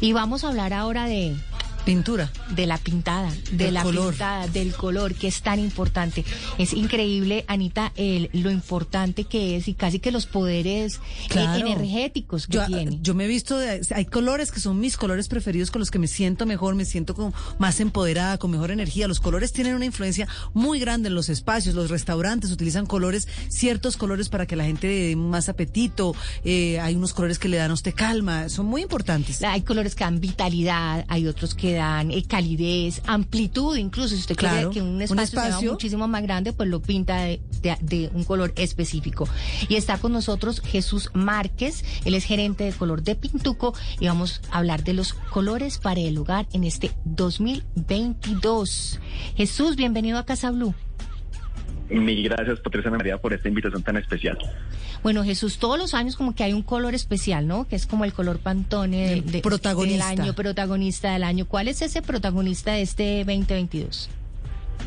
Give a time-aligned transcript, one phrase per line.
[0.00, 1.34] Y vamos a hablar ahora de
[1.88, 2.30] Pintura.
[2.54, 4.10] de la pintada, de Del la color.
[4.12, 6.22] pintada, del color, que es tan importante.
[6.58, 11.00] Es increíble, Anita, el, lo importante que es y casi que los poderes
[11.34, 12.98] eh, energéticos que Yo, tiene.
[13.00, 15.98] yo me he visto, de- hay colores que son mis colores preferidos con los que
[15.98, 19.08] me siento mejor, me siento como más empoderada, con mejor energía.
[19.08, 21.74] Los colores tienen una influencia muy grande en los espacios.
[21.74, 26.14] Los restaurantes utilizan colores, ciertos colores para que la gente dé más apetito.
[26.44, 28.50] Eh, hay unos colores que le dan a usted calma.
[28.50, 29.42] Son muy importantes.
[29.42, 34.36] Hay colores que dan vitalidad, hay otros que dan eh, calidez, amplitud, incluso si usted
[34.36, 35.72] Claro, quiere que un un espacio, sea espacio.
[35.72, 39.26] muchísimo más grande, pues lo pinta de, de- de un color específico.
[39.68, 44.40] Y está con nosotros Jesús Márquez, él es gerente de color de Pintuco y vamos
[44.50, 49.00] a hablar de los colores para el hogar en este 2022.
[49.36, 50.74] Jesús, bienvenido a Casa Blue.
[51.90, 54.38] Mil gracias, Patricia Ana María, por esta invitación tan especial.
[55.02, 57.66] Bueno, Jesús, todos los años como que hay un color especial, ¿no?
[57.66, 60.10] Que es como el color Pantone de- protagonista.
[60.10, 61.46] del año, protagonista del año.
[61.46, 64.10] ¿Cuál es ese protagonista de este 2022?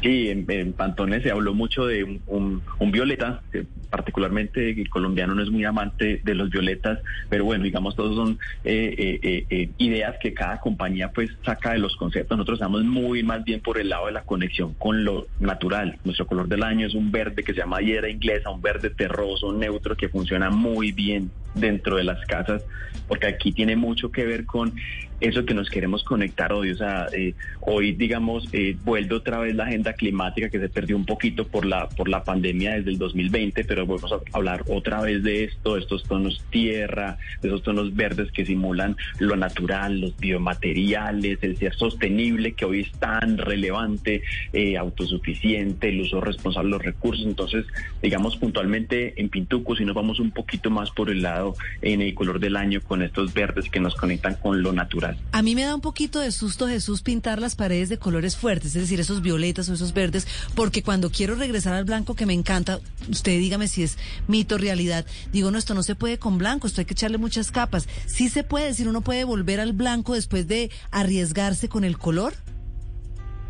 [0.02, 5.35] Sí, en, en Pantone se habló mucho de un, un- violeta, que particularmente el colombiano
[5.35, 6.99] no es muy amante de los violetas,
[7.30, 11.73] pero bueno, digamos, todos son eh, eh, eh, eh, ideas que cada compañía pues saca
[11.73, 12.38] de los conceptos.
[12.38, 15.99] Nosotros estamos muy más bien por el lado de la conexión con lo natural.
[16.03, 19.53] Nuestro color del año es un verde que se llama hiedra inglesa, un verde terroso,
[19.53, 22.63] neutro, que funciona muy bien dentro de las casas,
[23.07, 24.73] porque aquí tiene mucho que ver con
[25.21, 26.71] eso que nos queremos conectar hoy.
[26.71, 30.97] O sea, eh, hoy, digamos, eh, vuelve otra vez la agenda climática que se perdió
[30.97, 35.02] un poquito por la, por la pandemia desde el 2020, pero volvemos a hablar otra
[35.02, 40.02] vez de esto, de estos tonos tierra, de esos tonos verdes que simulan lo natural,
[40.02, 46.70] los biomateriales, el ser sostenible que hoy es tan relevante, eh, autosuficiente, el uso responsable
[46.70, 47.26] de los recursos.
[47.26, 47.65] Entonces,
[48.02, 51.40] digamos, puntualmente en Pintuco, si nos vamos un poquito más por el lado
[51.81, 55.17] en el color del año con estos verdes que nos conectan con lo natural.
[55.31, 58.75] A mí me da un poquito de susto, Jesús, pintar las paredes de colores fuertes,
[58.75, 62.33] es decir, esos violetas o esos verdes, porque cuando quiero regresar al blanco que me
[62.33, 62.79] encanta,
[63.09, 63.97] usted dígame si es
[64.27, 67.17] mito o realidad, digo, no, esto no se puede con blanco, esto hay que echarle
[67.17, 67.87] muchas capas.
[68.05, 72.33] Sí se puede, decir, uno puede volver al blanco después de arriesgarse con el color.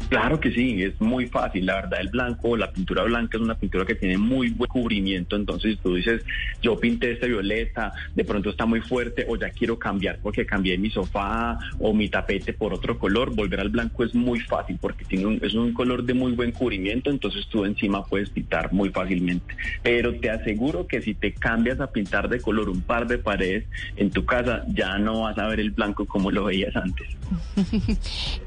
[0.10, 1.66] Claro que sí, es muy fácil.
[1.66, 5.36] La verdad, el blanco, la pintura blanca es una pintura que tiene muy buen cubrimiento.
[5.36, 6.24] Entonces, tú dices,
[6.62, 10.78] yo pinté este violeta, de pronto está muy fuerte, o ya quiero cambiar porque cambié
[10.78, 13.34] mi sofá o mi tapete por otro color.
[13.36, 16.52] Volver al blanco es muy fácil porque tiene un, es un color de muy buen
[16.52, 17.10] cubrimiento.
[17.10, 19.56] Entonces, tú encima puedes pintar muy fácilmente.
[19.84, 23.66] Pero te aseguro que si te cambias a pintar de color un par de paredes
[23.96, 27.08] en tu casa, ya no vas a ver el blanco como lo veías antes.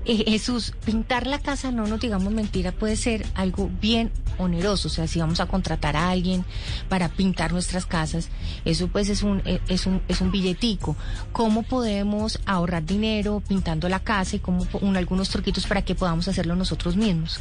[0.06, 4.88] Eh, Jesús, pintar la casa, no nos digamos mentira, puede ser algo bien oneroso.
[4.88, 6.44] O sea, si vamos a contratar a alguien
[6.88, 8.30] para pintar nuestras casas,
[8.64, 10.96] eso pues es un, eh, es un, es un billetico.
[11.32, 14.40] ¿Cómo podemos ahorrar dinero pintando la casa y
[14.80, 17.40] un- algunos truquitos para que podamos hacerlo nosotros mismos?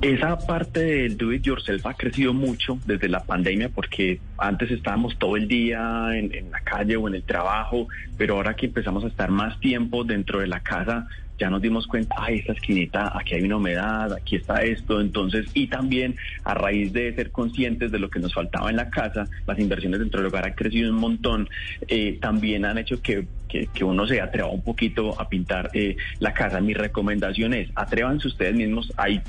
[0.00, 5.16] Esa parte del do it yourself ha crecido mucho desde la pandemia porque antes estábamos
[5.16, 7.86] todo el día en, en la calle o en el trabajo,
[8.18, 11.06] pero ahora que empezamos a estar más tiempo dentro de la casa,
[11.42, 15.44] ya nos dimos cuenta, ay, esta esquinita, aquí hay una humedad, aquí está esto, entonces,
[15.54, 16.14] y también
[16.44, 19.98] a raíz de ser conscientes de lo que nos faltaba en la casa, las inversiones
[19.98, 21.48] dentro del hogar han crecido un montón,
[21.88, 25.96] eh, también han hecho que, que, que uno se atreva un poquito a pintar eh,
[26.20, 26.60] la casa.
[26.60, 29.20] Mi recomendación es, atrévanse ustedes mismos, hay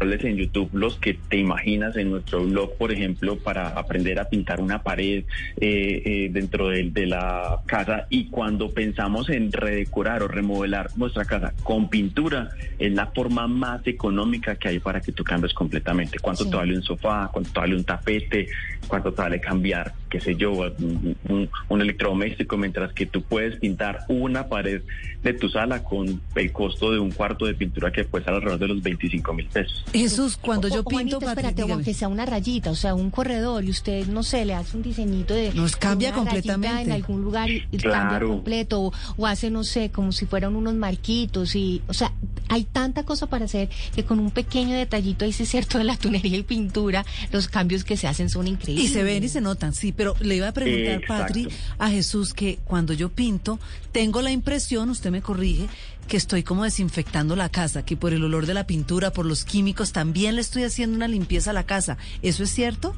[0.00, 4.60] en YouTube, los que te imaginas en nuestro blog, por ejemplo, para aprender a pintar
[4.60, 5.24] una pared
[5.60, 8.06] eh, eh, dentro de, de la casa.
[8.08, 13.84] Y cuando pensamos en redecorar o remodelar nuestra casa con pintura, es la forma más
[13.88, 16.18] económica que hay para que tú cambies completamente.
[16.20, 16.50] ¿Cuánto Sí.
[16.50, 17.28] te vale un sofá?
[17.32, 18.48] ¿Cuánto te vale un tapete?
[18.86, 22.56] ¿Cuánto te vale cambiar, qué sé yo, un, un- un electrodoméstico?
[22.56, 24.82] Mientras que tú puedes pintar una pared
[25.22, 28.68] de tu sala con el costo de un cuarto de pintura que cuesta alrededor de
[28.68, 29.84] los 25 mil pesos.
[29.92, 32.74] Jesús, cuando O- yo o, pinto, Juanita, Patri, espérate, o aunque sea una rayita, o
[32.76, 35.52] sea, un corredor y usted, no sé, le hace un diseñito de...
[35.54, 36.82] Nos cambia una completamente.
[36.82, 38.08] en algún lugar y, y Claro.
[38.10, 42.12] cambia completo, o, o hace, no sé, como si fueran unos marquitos y, o sea,
[42.48, 45.96] hay tanta cosa para hacer que con un pequeño detallito ahí se cierto de la
[45.96, 48.90] tunería y pintura, los cambios que se hacen son increíbles.
[48.90, 51.48] Y se ven y se notan, sí, pero le iba a preguntar, Patri,
[51.78, 53.58] a Jesús que cuando yo pinto,
[53.92, 55.68] tengo la impresión, usted me corrige,
[56.08, 59.44] que estoy como desinfectando la casa, que por el olor de la pintura, por los
[59.44, 61.98] químicos, también le estoy haciendo una limpieza a la casa.
[62.22, 62.94] ¿Eso es cierto?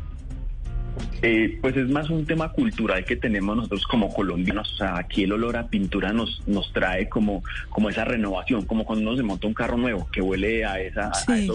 [1.23, 4.73] Eh, pues es más un tema cultural que tenemos nosotros como colombianos.
[4.73, 8.85] O sea, aquí el olor a pintura nos, nos trae como, como esa renovación, como
[8.85, 11.55] cuando uno se monta un carro nuevo que huele a, esa, eso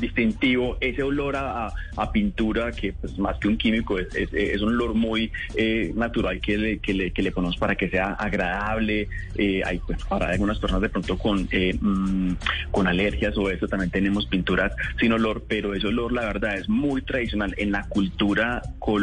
[0.00, 1.72] distintivo, ese olor a,
[2.12, 6.58] pintura que pues más que un químico es, es, un olor muy eh, natural que
[6.58, 9.08] le, que, le, que le ponemos para que sea agradable.
[9.36, 12.36] Eh, hay pues para algunas personas de pronto con, mm,
[12.70, 16.68] con alergias o eso también tenemos pinturas sin olor, pero ese olor la verdad es
[16.68, 18.99] muy tradicional en la cultura colombiana,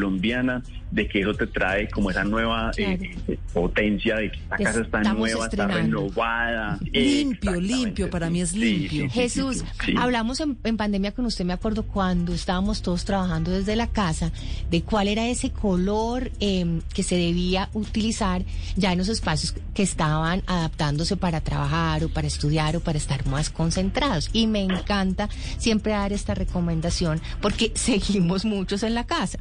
[0.92, 2.98] de que eso te trae como esa nueva eh,
[3.28, 6.80] eh, potencia de que esta casa está nueva, está renovada.
[6.92, 9.10] Limpio, limpio, para mí es limpio.
[9.10, 9.64] Jesús,
[9.98, 14.32] hablamos en, pandemia con usted, me acuerdo cuando estábamos todos trabajando desde la casa,
[14.70, 18.44] de cuál era ese color em, que se debía utilizar
[18.76, 23.26] ya en los espacios que estaban adaptándose para trabajar o para estudiar o para estar
[23.28, 24.30] más concentrados.
[24.32, 29.40] Y me encanta siempre dar esta recomendación porque seguimos muchos en la casa.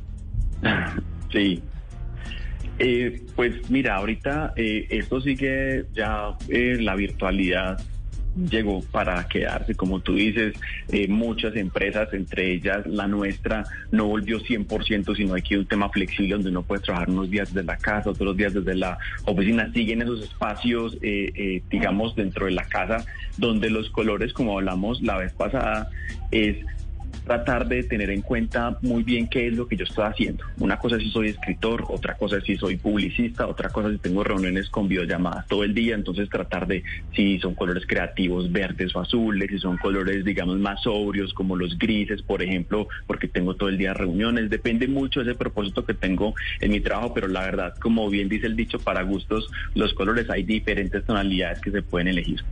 [1.32, 1.62] Sí.
[2.78, 7.80] Eh, pues mira, ahorita eh, esto sigue ya eh, la virtualidad
[8.50, 10.54] llegó para quedarse, como tú dices,
[11.08, 16.50] muchas empresas, entre ellas la nuestra, no volvió 100%, sino aquí un tema flexible donde
[16.50, 20.22] uno puede trabajar unos días desde la casa, otros días desde la oficina, siguen esos
[20.22, 20.98] espacios,
[21.70, 23.06] digamos, dentro de la casa,
[23.38, 25.88] donde los colores, como hablamos la vez pasada,
[26.30, 26.58] es
[27.24, 30.44] tratar de tener en cuenta muy bien qué es lo que yo estoy haciendo.
[30.58, 33.94] Una cosa es si soy escritor, otra cosa es si soy publicista, otra cosa es
[33.94, 36.84] si tengo reuniones con videollamadas todo el día, entonces tratar de
[37.14, 41.78] si son colores creativos verdes o azules, si son colores digamos más sobrios como los
[41.78, 45.94] grises, por ejemplo, porque tengo todo el día reuniones, depende mucho de ese propósito que
[45.94, 49.94] tengo en mi trabajo, pero la verdad, como bien dice el dicho, para gustos los
[49.94, 52.42] colores hay diferentes tonalidades que se pueden elegir.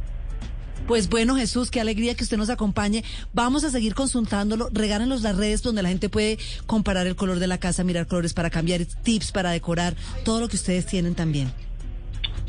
[0.86, 3.04] Pues bueno, Jesús, qué alegría que usted nos acompañe.
[3.32, 4.68] Vamos a seguir consultándolo.
[4.70, 8.34] Regálenos las redes donde la gente puede comparar el color de la casa, mirar colores
[8.34, 11.50] para cambiar, tips para decorar, todo lo que ustedes tienen también.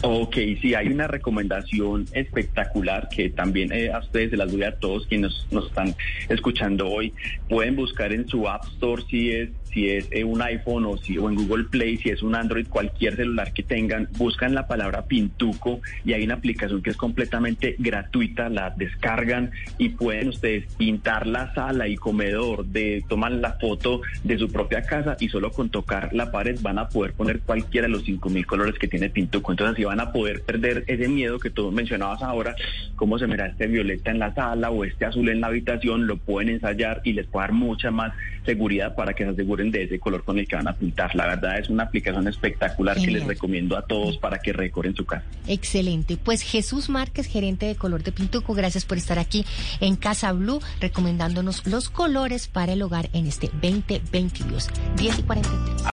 [0.01, 4.75] Ok, sí, hay una recomendación espectacular que también eh, a ustedes se las doy a
[4.75, 5.95] todos quienes nos están
[6.29, 7.13] escuchando hoy.
[7.49, 11.17] Pueden buscar en su App Store si es si es eh, un iPhone o, si,
[11.17, 15.03] o en Google Play, si es un Android, cualquier celular que tengan, buscan la palabra
[15.03, 21.27] Pintuco y hay una aplicación que es completamente gratuita, la descargan y pueden ustedes pintar
[21.27, 25.69] la sala y comedor, de toman la foto de su propia casa y solo con
[25.69, 29.51] tocar la pared van a poder poner cualquiera de los 5000 colores que tiene Pintuco.
[29.51, 32.55] Entonces así van a poder perder ese miedo que tú mencionabas ahora,
[32.95, 36.17] cómo se mira este violeta en la sala o este azul en la habitación, lo
[36.17, 38.13] pueden ensayar y les puede dar mucha más
[38.45, 41.15] seguridad para que se aseguren de ese color con el que van a pintar.
[41.15, 45.05] La verdad es una aplicación espectacular que les recomiendo a todos para que recorren su
[45.05, 45.25] casa.
[45.47, 46.17] Excelente.
[46.17, 49.45] Pues Jesús Márquez, gerente de color de Pintuco, gracias por estar aquí
[49.79, 54.69] en Casa Blue recomendándonos los colores para el hogar en este 2022.
[54.97, 55.94] 10 y 43.